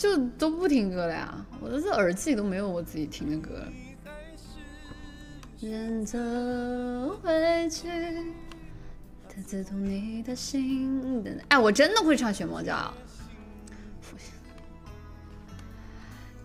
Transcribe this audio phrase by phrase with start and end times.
[0.00, 3.68] 就都不听歌了呀，我的这耳机里都没有我自己听的歌了。
[5.58, 7.86] 选择回去，
[9.28, 11.30] 它刺痛你的心的。
[11.48, 12.74] 哎，我真的会唱《雪猫叫》。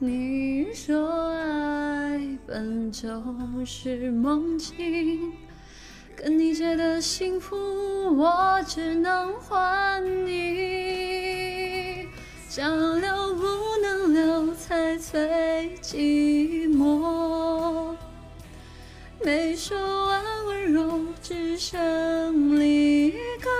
[0.00, 3.08] 你说爱本就
[3.64, 5.32] 是梦境，
[6.16, 7.54] 跟你借的幸福
[8.16, 10.83] 我只能还你。
[12.56, 13.42] 想留不
[13.82, 17.96] 能留，才最寂寞。
[19.24, 19.76] 没说
[20.06, 23.50] 完温柔，只剩离歌。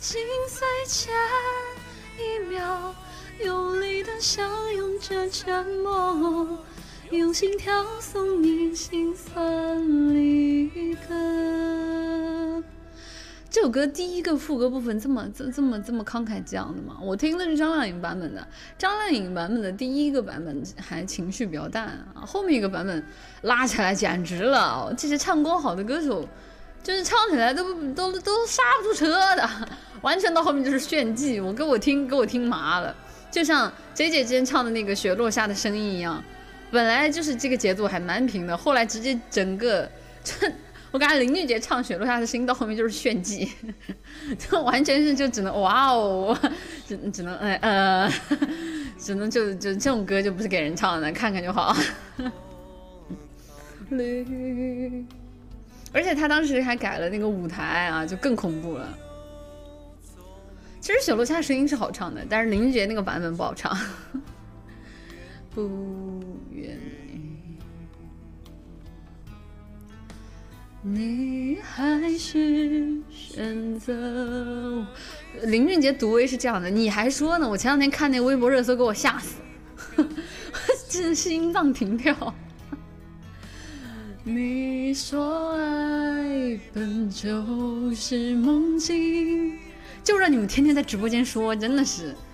[0.00, 1.14] 心碎前
[2.18, 2.92] 一秒，
[3.44, 6.58] 用力的相拥着沉默，
[7.12, 11.83] 用心跳送你心酸离歌。
[13.54, 16.96] 这首歌第一个副歌部分这么这这么这么慷慨激昂的吗？
[17.00, 18.44] 我听的是张靓颖版本的，
[18.76, 23.00] 张靓颖版本的第一个版本还情绪比较淡啊，后面一个版本
[23.42, 26.28] 拉起来简直了，这些唱功好的歌手，
[26.82, 29.48] 就是唱起来都都都刹不住车的，
[30.02, 32.92] 完全到后面就是炫技，我给我听给我听麻了，
[33.30, 36.20] 就像 J J 之前唱的那个雪落下的声音一样，
[36.72, 39.88] 本来就是这个节奏还蛮平的，后来直接整个
[40.24, 40.50] 这。
[40.94, 43.50] 我感觉林俊杰唱《雪落下的心》到后面就是炫技，
[44.38, 46.38] 就完全是就只能哇哦，
[46.86, 48.08] 只只能哎呃，
[48.96, 51.76] 只能 就就这种歌就不是给人唱的，看看就好。
[55.92, 58.96] 而且他当时还改了那个舞台啊，就更恐怖了。
[60.80, 63.76] 其实《雪落下的声音》是好唱的，但是林俊杰那个版本不好唱。
[65.52, 66.22] 不
[66.52, 66.78] 愿。
[70.86, 74.86] 你还是选择
[75.44, 77.48] 林俊杰独威是这样的，你还说呢？
[77.48, 79.36] 我前两天看那微博热搜，给我吓死，
[80.86, 82.34] 真心脏停跳。
[84.24, 89.58] 你说爱本就是梦境，
[90.02, 92.14] 就让你们天天在直播间说，真的是。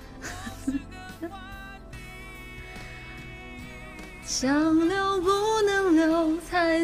[4.27, 5.40] 想留不能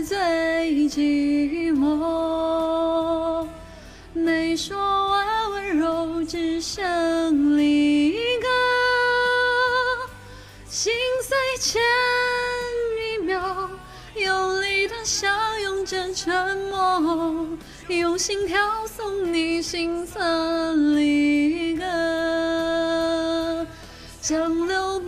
[0.05, 3.47] 最寂寞。
[4.13, 8.47] 没说完温柔，只剩离歌。
[10.69, 10.93] 心
[11.23, 11.83] 碎前
[13.15, 13.71] 一秒，
[14.15, 17.49] 用力的相拥着沉默，
[17.89, 21.85] 用心跳送你心酸离歌。
[24.21, 24.99] 想留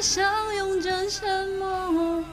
[0.00, 2.24] 相拥着沉默，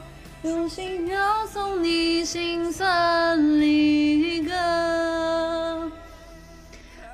[0.42, 5.90] 用心跳送你心酸离歌。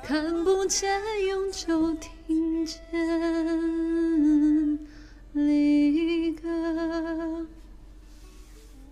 [0.03, 2.79] 看不见，永久听见。